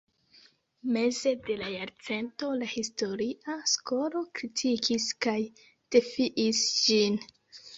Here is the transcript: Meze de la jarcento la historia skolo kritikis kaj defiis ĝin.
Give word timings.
Meze 0.95 1.33
de 1.49 1.57
la 1.59 1.67
jarcento 1.73 2.49
la 2.61 2.69
historia 2.71 3.59
skolo 3.73 4.25
kritikis 4.41 5.07
kaj 5.27 5.39
defiis 5.97 6.65
ĝin. 6.89 7.25